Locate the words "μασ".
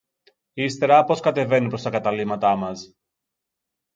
2.55-2.95